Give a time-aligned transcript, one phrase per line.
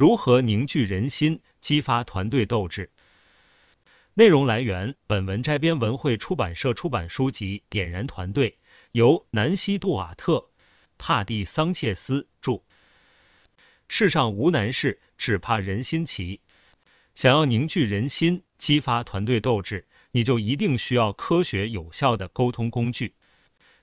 [0.00, 2.90] 如何凝聚人心，激发团队斗志？
[4.14, 8.52] 内容来源：本文摘编文汇出版社出版书籍《点燃团队》，
[8.92, 10.36] 由南希·杜瓦特·
[10.96, 12.62] 帕蒂桑切斯著。
[13.88, 16.40] 世上无难事，只怕人心齐。
[17.14, 23.16] 想要凝聚人心，激发团队斗志，你就一定需要科学有效的沟通工具。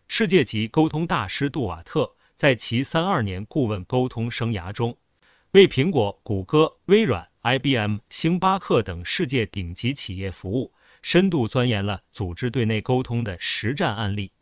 [0.08, 4.98] 世界级沟通大师杜瓦特在其三二年顾问沟通生涯中。
[5.52, 14.34] 为苹果、谷歌、微软、IBM、星巴克等世界顶级企业服务，深度钻研了组织对内沟通的实战案例。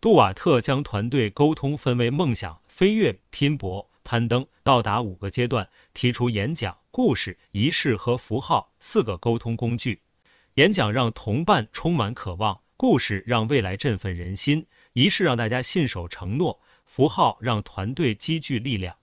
[0.00, 10.00] 杜瓦特将团队沟通分为梦想、飞跃、拼搏、攀登、到达五个阶段，提出演讲、故事、仪式和符号四个沟通工具。
[10.54, 18.96] 演讲让同伴充满渴望，故事让未来振奋人心，仪式让大家信守承诺，符号让团队积聚力量。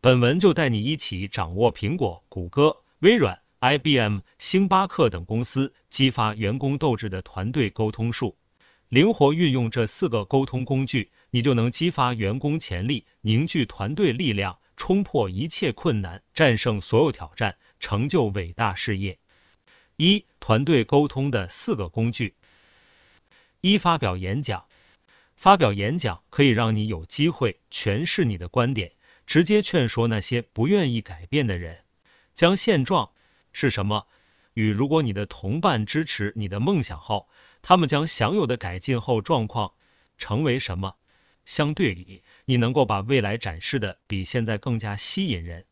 [0.00, 8.36] 本文就带你一起掌握苹果、谷歌、微软、IBM、星巴克等公司激发员工斗志的团队沟通术。
[8.88, 19.18] 灵活运用这四个沟通工具，你就能激发员工潜力，凝聚团队力量，冲破一切困难，战胜所有挑战，成就伟大事业。
[19.96, 22.36] 一、团队沟通的四个工具。
[23.60, 24.66] 一、发表演讲。
[25.34, 28.92] 发表演讲可以让你有机会诠释你的观点。
[29.28, 31.84] 直接劝说那些不愿意改变的人，
[32.32, 33.10] 将现状
[33.52, 34.06] 是什么
[34.54, 37.28] 与如果你的同伴支持你的梦想后，
[37.60, 39.74] 他们将享有的改进后状况
[40.16, 40.96] 成为什么
[41.44, 45.66] 相对比，你能够把未来展示的比现在更加吸引人。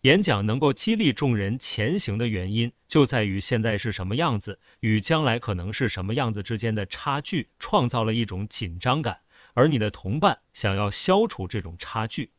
[0.00, 9.20] 演讲能够激励众人前行的原因，就在于现在是什么样子与将来可能是什么样子之间的差距，创造了一种紧张感，
[9.52, 12.30] 而你的同伴想要消除这种差距。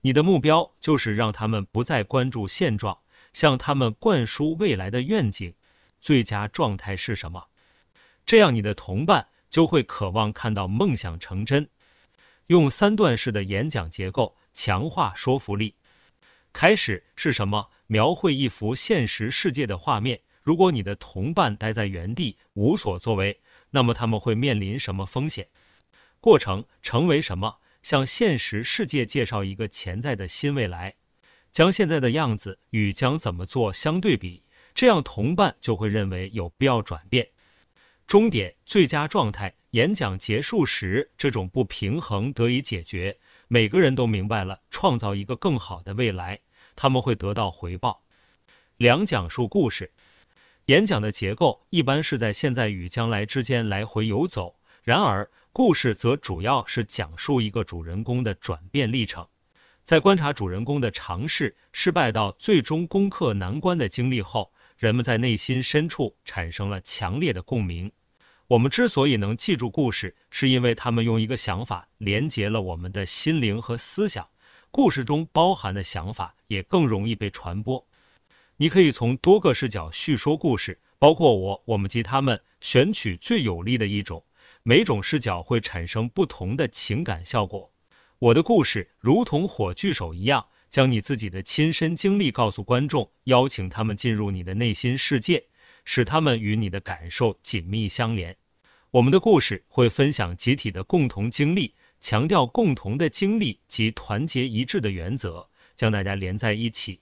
[0.00, 2.98] 你的目标就是让他们不再关注现状，
[3.32, 5.54] 向他们灌输未来的愿景。
[6.00, 7.48] 最佳状态是什么？
[8.24, 11.68] 这样你的同伴就会渴望看到梦想成真。
[12.46, 15.74] 用三段式的演讲结构强化说服力。
[16.52, 17.68] 开始是什么？
[17.86, 20.20] 描绘一幅现实世界的画面。
[20.42, 23.40] 如果你的同伴待在原地无所作为，
[23.70, 25.48] 那么他们会面临什么风险？
[26.20, 27.58] 过程成为什么？
[27.86, 30.96] 向现实世界介绍一个潜在的新未来，
[31.52, 34.42] 将现在的样子与将怎么做相对比，
[34.74, 37.28] 这样同伴就会认为有必要转变。
[38.08, 46.40] 终点最佳状态，演讲结束时，这种不平衡得以解决，每个人都明白了创造一个更好的未来，
[46.74, 48.02] 他们会得到回报。
[48.76, 49.92] 两讲述故事，
[50.64, 55.28] 演讲的结构一般是在现在与将来之间来回游走，然而。
[55.52, 59.26] 故事则主要是讲述一个主人公的转变历程，
[59.82, 67.90] 在观察主人公的尝试、失败到最终攻克难关的经历后，人们在内心深处产生了强烈的共鸣。
[68.46, 74.28] 我们之所以能记住故事，是因为他们用一个想法连接了我们的心灵和思想。
[74.70, 77.84] 故事中包含的想法也更容易被传播。
[78.56, 84.22] 你可以从多个视角叙说故事，包括我、我们及他们，选取最有利的一种。
[84.68, 87.70] 每种视角会产生不同的情感效果。
[88.18, 95.44] 我的故事如同火炬手一样，将你自己的亲身经历告诉观众，邀请他们进入你的内心世界，
[95.84, 98.38] 使他们与你的感受紧密相连。
[98.90, 106.98] 我们的故事会分享集体的共同经历，强调共同的经历及团结一致的原则，将大家连在一起。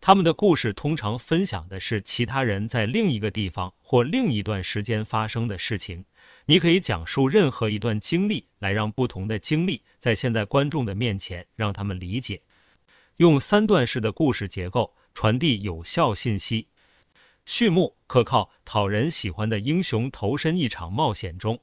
[0.00, 6.06] 他们的故事通常分享的是其他人在另一个地方或另一段时间发生的事情。
[6.46, 12.42] 你可以讲述任何一段经历，来让不同的经历在现在观众的面前让他们理解。
[13.16, 16.66] 用三段式的故事结构传递有效信息。
[17.46, 21.60] 序幕：可靠、讨人喜欢的英雄投身一场冒险中。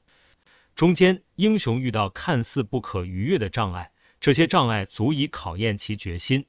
[0.74, 6.46] 中间，英雄遇到看似不可逾越的障碍，这些障碍足以考验其决心。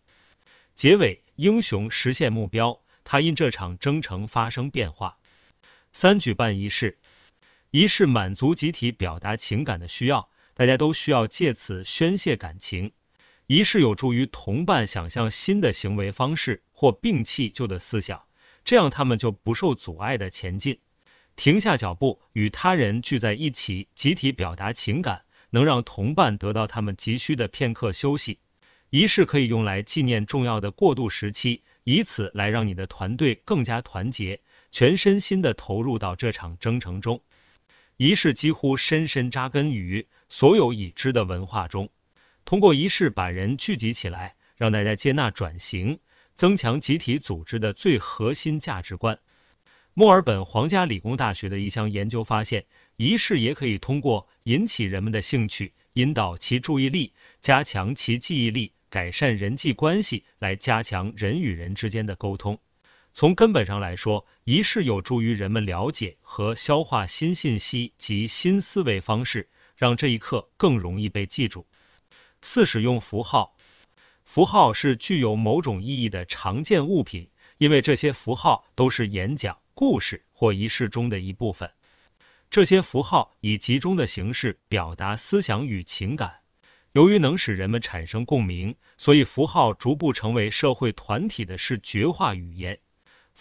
[0.73, 5.17] 结尾，英雄实现目标，他因这场征程发生变化。
[5.91, 6.97] 三举办仪式。
[7.71, 12.91] 仪式满足集体表达情感的需要，大家都需要借此宣泄感情。
[13.47, 18.23] 仪式有助于同伴想象新的行为方式或摒弃旧的思想，
[18.65, 20.79] 这样他们就不受阻碍的前进。
[21.37, 25.21] 停下脚步，与他人聚在一起，集体表达情感，
[25.51, 28.39] 能让同伴得到他们急需的片刻休息。
[28.89, 34.41] 仪式可以用来纪念重要的过渡时期，以此来让你的团队更加团结，
[34.71, 37.21] 全身心的投入到这场征程中。
[37.97, 41.89] 仪式几乎深深扎根于所有已知的文化中。
[42.45, 45.99] 通过仪式把人聚集起来，让大家接纳转型，
[46.33, 49.19] 增强集体组织的最核心价值观。
[49.93, 52.65] 墨尔本皇家理工大学的一项研究发现，
[52.95, 62.59] 仪式也可以通过引起人们的兴趣、引导其注意力、加强其记忆力、改善人际关系，来加强人与人之间的沟通。
[63.13, 71.67] 从根本上来说，仪式有助于人们了解和消化新信息及新思维方式，让这一刻更容易被记住。
[72.41, 73.55] 四、使用符号。
[74.23, 81.71] 符号是具有某种意义的常见物品，因为这些符号都是演讲、故事或仪式中的一部分。
[82.49, 86.39] 这些符号以集中的形式表达思想与情感。
[86.93, 92.79] 由于能使人们产生共鸣，所以符号逐步成为社会团体的视觉化语言。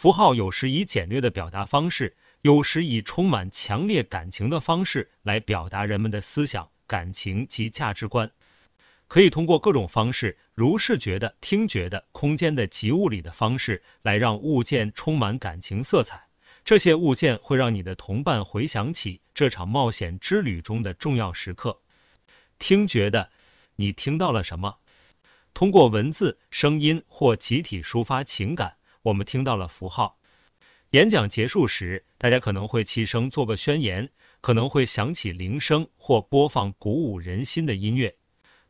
[0.01, 8.31] 符号有时以简略的表达方式，有时以充满强烈感情的方式来表达人们的思想、感情及价值观。
[9.09, 16.29] 可以通过各种方式，如视觉的、听觉的、空间的及物理的方式，来让物件充满感情色彩。
[16.65, 21.83] 这些物件会让你的同伴回想起这场冒险之旅中的重要时刻。
[22.59, 23.29] 听觉的，
[23.77, 24.79] 你听到了什么？
[25.53, 28.79] 通过文字、声音或集体抒发情感。
[29.03, 30.19] 我们听到了符号。
[30.91, 34.11] 演讲结束时，大家可能会齐声做个宣言，
[34.41, 38.17] 可能会响起铃声或播放鼓舞人心的音乐。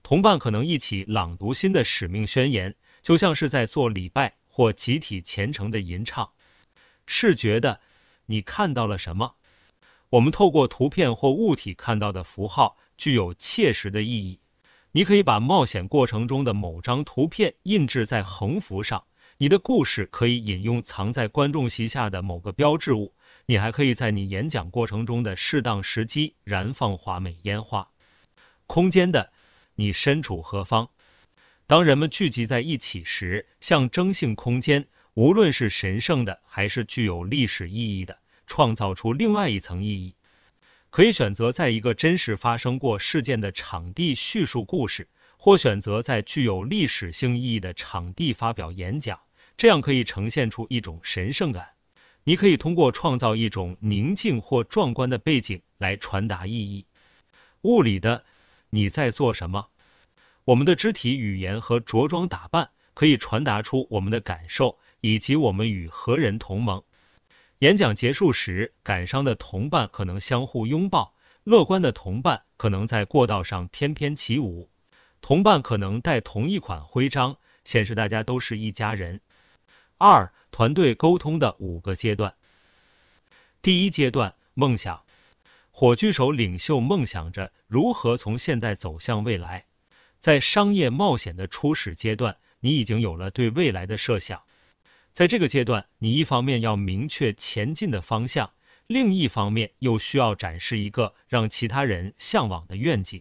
[0.02, 6.30] 同伴可能一起朗读新的使命宣言，就像是在做礼拜或集体虔诚的吟唱。
[7.06, 7.80] 视觉的，
[8.26, 9.34] 你看到了什么？
[10.10, 14.40] 我们透过图片或物体看到的符号具有切实的意义。
[14.92, 19.04] 你可以把冒险过程中的某张图片印制在横幅上。
[19.42, 23.14] 你的故事可以引用藏在观众席下的某个标志物，
[23.46, 27.88] 你还可以在你演讲过程中的适当时机燃放华美烟花。
[28.66, 29.32] 空间的，
[29.76, 30.90] 你身处何方？
[31.66, 40.16] 当人们聚集在一起时，象征性空间，无论是神圣的还是具有历史意义的，创造出另外一层意义。
[40.90, 45.08] 可以选择在一个真实发生过事件的场地叙述故事，
[45.38, 49.18] 或选择在具有历史性意义的场地发表演讲。
[49.60, 51.72] 这样可以呈现出一种神圣感。
[52.24, 56.86] 你可以通过创造一种宁静或壮观的背景来传达意义。
[57.60, 58.24] 物理的，
[58.70, 59.68] 你在做什么？
[60.46, 66.82] 我们的肢体语言和着装打扮可以传达出我们的感受以及我们与何人同盟。
[67.58, 71.12] 演讲结束时，感伤的同伴可能相互拥抱，
[71.44, 74.70] 乐观的同伴可能在过道上翩翩起舞。
[75.20, 79.20] 同伴可能戴同一款徽章，显示大家都是一家人。
[80.00, 82.34] 二、团队沟通的五个阶段。
[83.60, 85.02] 第一阶段，梦想。
[85.72, 89.66] 火炬手领袖梦想着如何从现在走向未来。
[90.18, 94.40] 在商业冒险的初始阶段，你已经有了对未来的设想。
[95.12, 98.52] 在这个阶段，你一方面要明确前进的方向，
[98.86, 103.20] 另一方面又需要展示一个让其他人向往的愿景。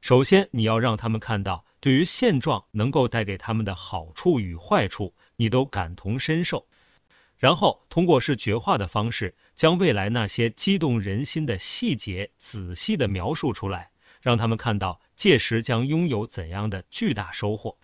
[0.00, 5.12] 首先，你要让他们看到对于现状能够带给他们的好处与坏处。
[5.36, 6.68] 你都感同身受，
[7.36, 13.90] 然后通过视觉化的方式，将未来那些激动人心的细节仔细的描述出来，
[14.20, 17.76] 让他们看到届时将拥有怎样的巨大收获。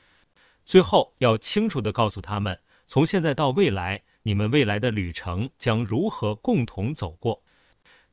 [0.64, 7.42] 最后要清楚的告诉他们，从现在到未来，你们未来的旅程将如何共同走过。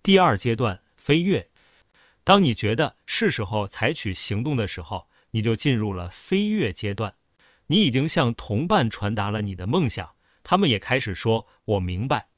[0.01, 1.49] 第二阶段飞跃，
[2.23, 7.15] 当你觉得是时候采取行动的时候，你就进入了飞跃阶段。
[7.67, 10.11] 你已经向同伴传达了你的梦想，
[10.43, 12.29] 他们也开始说“我明白”。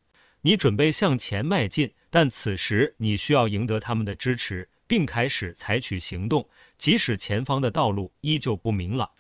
[0.42, 9.12] 你准备向前迈进，但此时你需要赢得他们的支持，并开始采取行动，即使前方的道路依旧不明朗。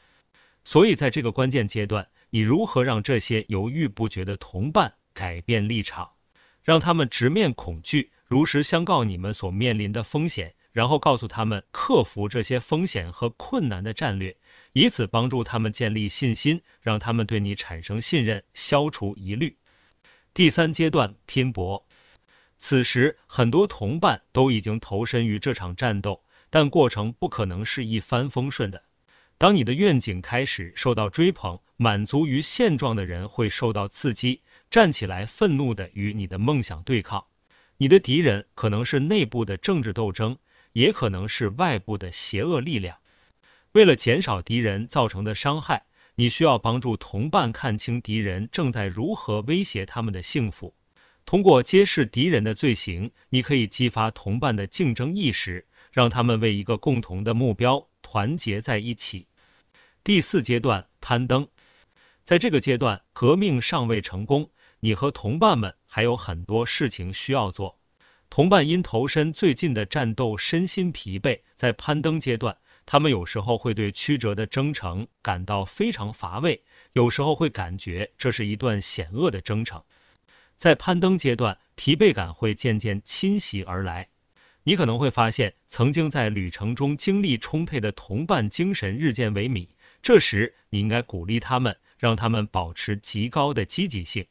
[0.63, 6.13] 所以，在这个关键阶段，你如何让这些犹豫不决的同伴改变立场，
[6.63, 10.55] 让他们直面恐惧，如实相告你们所面临的风险？
[10.77, 14.37] 然后告诉他们克服这些风险和困难的战略，
[14.73, 19.57] 以此帮助他们建立信心，让他们对你产生信任，消除疑虑。
[20.35, 21.87] 第三阶段拼搏，
[22.57, 28.83] 此时很多同伴都已经投身于这场战斗，但过程不可能是一帆风顺的。
[29.39, 37.25] 当你的愿景开始受到追捧，满足于现状的人会受到刺激，站起来愤怒的与你的梦想对抗。
[37.77, 40.37] 你的敌人可能是内部的政治斗争。
[40.73, 42.97] 也可能是外部的邪恶力量。
[43.71, 50.73] 为了减少敌人造成的伤害，你需要帮助同伴看清敌人正在如何威胁他们的幸福。
[51.25, 59.27] 通过揭示敌人的罪行，你可以激发同伴的竞争意识，让他们为一个共同的目标团结在一起。
[60.03, 61.49] 第四阶段攀登，
[62.23, 67.76] 在这个阶段，革命尚未成功，你和同伴们还有很多事情需要做。
[68.29, 76.61] 同伴因投身最近的战斗身心疲惫，在攀登阶段，他们有时候会对曲折的征程感到非常乏味，
[76.93, 79.83] 有时候会感觉这是一段险恶的征程。
[80.55, 84.09] 在攀登阶段，疲惫感会渐渐侵袭而来。
[84.63, 89.67] 你可能会发现，曾经在旅程中精力充沛的同伴精神日渐萎靡。
[90.01, 94.27] 这时，你应该鼓励他们，让他们保持极高的积极性。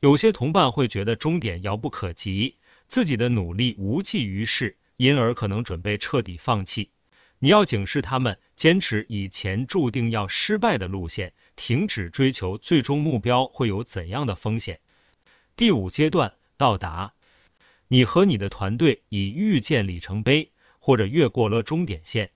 [0.00, 6.90] 有些同伴会觉得终点遥不可及，自己的努力无济于事，因而可能准备彻底放弃。
[7.38, 14.80] 你要警示他们，坚持以前注定要失败的路线，停止追求最终目标会有怎样的风险。
[15.54, 17.12] 第五阶段到达，
[17.88, 22.30] 你和你的团队已遇见里程碑，或者越过了终点线。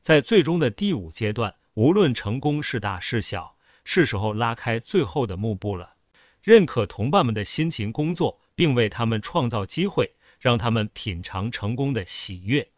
[0.00, 3.54] 在最终的第五阶段，无论成功是大是小，
[3.84, 5.94] 是时候拉开最后的幕布了。
[6.42, 12.68] 认可同伴们的辛勤工作，并为他们创造机会，让他们品尝成功的喜悦。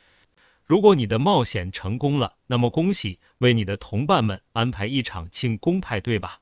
[0.64, 6.40] 如果你的冒险成功了，那么恭喜，为你的同伴们安排一场庆功派对吧。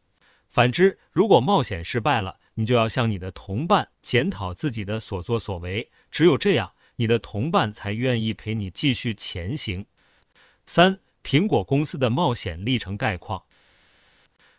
[0.48, 9.86] 反之，如果冒险失败了，你就要向你的同伴检讨自己的所作所为，只有这样，你的同伴才愿意陪你继续前行。
[10.66, 13.44] 三、苹果公司的冒险历程概况。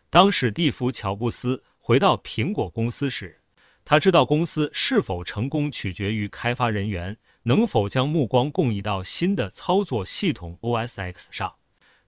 [0.10, 3.42] 当史蒂夫·乔布斯回到苹果公司时，
[3.84, 11.56] 他知道公司是否成功取决于开发人员能否将目光供移到新的操作系统 OS X 上。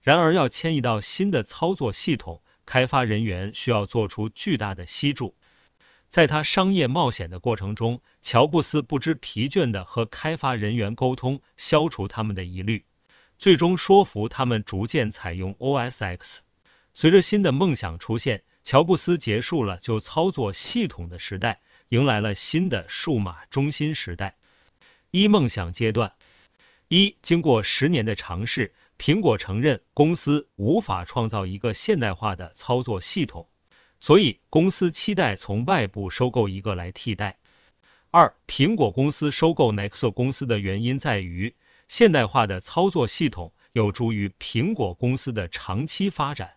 [0.00, 5.34] 然而，要迁移到新的操作系统，开发人员需要做出巨大的吸注，
[6.08, 12.86] 在他商业冒险的过程中，乔布斯不知疲倦的和开发人员沟通，消除他们的疑虑，
[13.36, 16.40] 最终说服他们逐渐采用 OS X。
[16.94, 24.36] 随着新的梦想出现，乔布斯结束了就操作系统的时代，迎来了新的数码中心时代。
[25.10, 26.14] 一梦想阶段
[26.88, 28.74] 一，经过十年的尝试。
[28.96, 33.48] 苹果承认公司无法创造一个现代化的操作系统，
[34.00, 37.38] 所以公司期待从外部收购一个来替代。
[38.12, 41.54] 二，苹果公司收购 Nexo 公司的原因在于，
[41.88, 46.54] 现代化的操作系统有助于苹果公司的长期发展。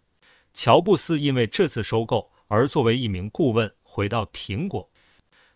[0.58, 4.90] 乔布斯因为这次收购而作为一名顾问回到苹果。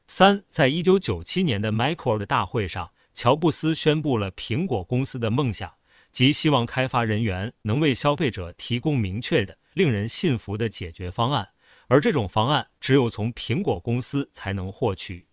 [0.05, 5.74] 三，在一九九七年的 Macworld 大会上，乔布斯宣布了苹果公司的梦想。
[6.12, 11.50] 即希望开发人员能为消费者提供明确的、令人信服的解决方案，
[11.88, 15.25] 而这种方案只有从苹果公司才能获取。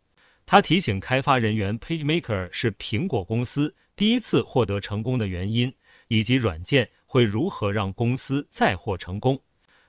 [0.46, 5.74] 他提醒开发人员，PageMaker 是苹果公司第一次获得成功的原因，
[6.06, 9.42] 以及软件会如何让公司再获成功。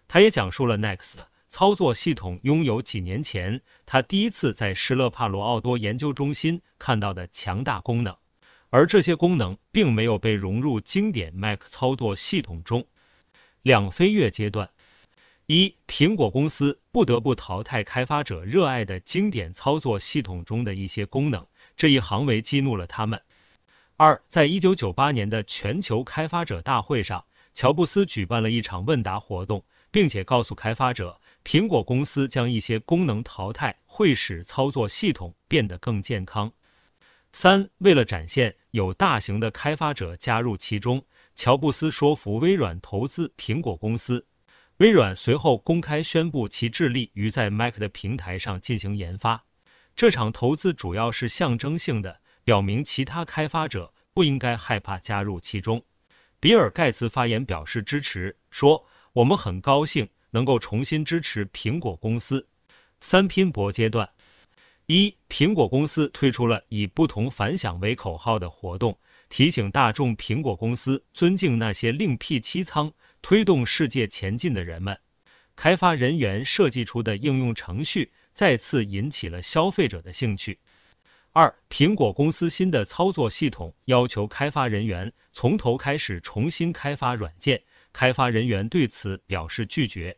[0.09, 8.17] 他也讲述了 Next 操作系统拥有几年前他第一次在施勒帕罗奥多研究中心看到的强大功能。
[8.71, 12.87] 而这些功能并没有被融入经典 Mac 操作系统中。
[13.61, 14.71] 两飞跃阶段：
[15.45, 23.21] 一、苹果公司不得不淘汰开发者热爱的经典操作系统中的一些功能，这一行为激怒了他们。
[23.95, 36.51] 二、在一九九八年的全球开发者大会上，乔布斯举办了一场问答活动，并且告诉开发者，苹果公司将一些功能淘汰会使操作系统变得更健康。
[37.31, 41.05] 三，为了展现有大型的开发者加入其中，
[41.36, 44.25] 乔布斯说服微软投资苹果公司。
[44.77, 49.43] 微软随后公开宣布其致力于在 Mac 的平台上进行研发。
[49.96, 55.84] 这场投资主要是象征性的，表明其他开发者不应该害怕加入其中。
[56.39, 62.47] 比尔盖茨发言表示支持，说：“我们很高兴能够重新支持苹果公司。”
[62.99, 64.09] 三拼搏阶段。
[64.85, 68.97] 一，苹果公司推出了以不同凡响为口号的活动，
[69.29, 74.99] 提醒大众苹果公司尊敬那些另辟蹊舱、推动世界前进的人们。
[75.55, 80.57] 开发人员设计出的应用程序再次引起了消费者的兴趣。
[81.31, 87.61] 二，苹果公司新的操作系统要求开发人员从头开始重新开发软件，
[87.93, 90.17] 开发人员对此表示拒绝。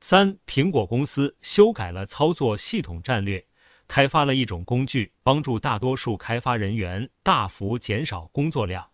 [0.00, 3.46] 三，苹果公司修改了操作系统战略。
[3.88, 8.88] 开发了一种工具，帮助大多数开发人员大幅减少工作量。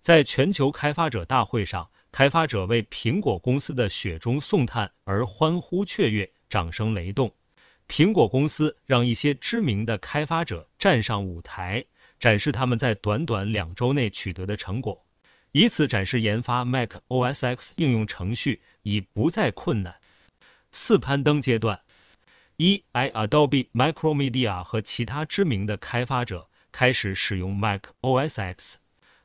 [0.00, 7.32] 在全球开发者大会上，开发者为苹果公司的雪中送炭而欢呼雀跃，掌声雷动。
[7.88, 11.86] 苹果公司让一些知名的开发者站上舞台，
[12.18, 15.06] 展示他们在短短两周内取得的成果，
[15.56, 19.94] 以此展示研发 Mac OS X 应用程序已不再困难。
[20.72, 21.82] 四攀登阶段：
[22.56, 28.78] 一，i Adobe Micro Media 和其他知名的开发者开始使用 Mac OS X。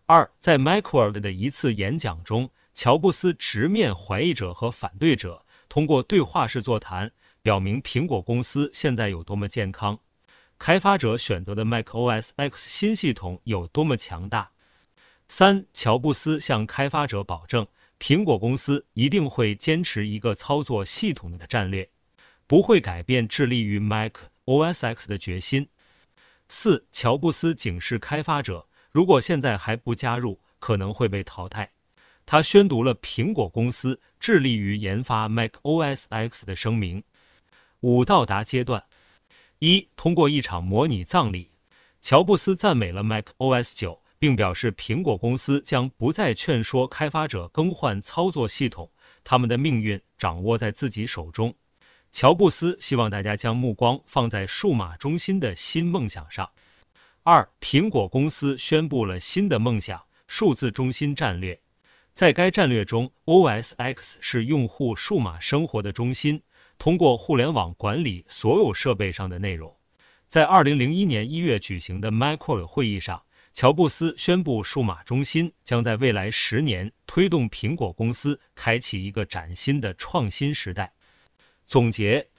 [0.06, 9.98] 二，在 Macworld 的一次演讲中，乔布斯直面怀疑者和反对者，通过对话式座谈，表明苹果公司现在有多么健康，
[10.60, 14.52] 开发者选择的 Mac OS X 新系统有多么强大。
[15.32, 17.68] 三，乔布斯向开发者保证。
[18.00, 21.90] 苹果公司一定会坚持一个操作系统的战略，
[22.48, 24.14] 不会改变致力于 Mac
[24.46, 25.70] OS X 的决心。
[26.48, 31.72] 四，乔布斯警示开发者，如果现在还不加入，可能会被淘汰。
[32.26, 37.04] 他宣读了苹果公司致力于研发 Mac OS X 的声明。
[37.82, 38.86] 五，到达阶段
[39.60, 41.52] 一，通过一场模拟葬礼，
[42.02, 44.02] 乔布斯赞美了 Mac OS 九。
[44.20, 48.92] 并表示，苹果公司将不再劝说开发者更换操作系统，
[49.24, 51.56] 他们的命运掌握在自己手中。
[52.12, 56.50] 乔布斯希望大家将目光放在数码中心的新梦想上。
[57.24, 61.62] 二，苹果公司宣布了新的梦想——数字中心战略。
[62.12, 66.42] 在该战略中，OS X 是用户数码生活的中心，
[66.78, 69.78] 通过互联网管理所有设备上的内容。
[70.28, 73.22] 在二零零一年一月举行的 macro 会议上。
[73.52, 80.94] 乔布斯宣布，数码中心将在未来十年推动苹果公司开启一个崭新的创新时代。
[81.66, 82.30] 总结：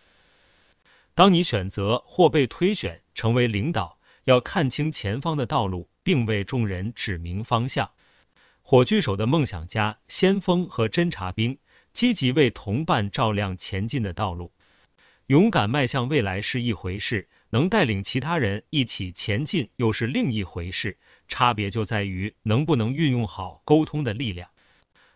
[1.15, 7.91] 当你选择或被推选成为领导，要看清前方的道路，并为众人指明方向。
[8.63, 11.59] 火炬手的梦想家、先锋和侦察兵，
[11.93, 14.53] 积极为同伴照亮前进的道路。
[15.27, 17.29] 勇敢迈向未来是一回事。
[17.51, 24.49] 能带领其他人一起前进又是另一回事，差别就在于能不能运用好沟通的力量。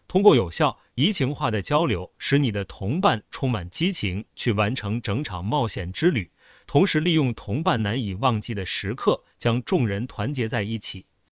[0.07, 6.31] 通过有效、移情化的交流，使你的同伴充满激情去完成整场冒险之旅，
[6.67, 11.07] 同时利用同伴难以忘记的时刻，将众人团结在一起。